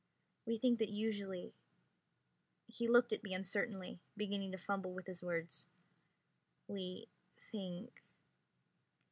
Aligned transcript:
We 0.47 0.57
think 0.57 0.79
that 0.79 0.89
usually..." 0.89 1.53
He 2.75 2.87
looked 2.87 3.13
at 3.13 3.21
me 3.23 3.35
uncertainly, 3.35 3.99
beginning 4.17 4.51
to 4.53 4.57
fumble 4.57 4.97
his 5.07 5.21
words. 5.21 5.67
"We 6.67 7.07
think 7.51 8.01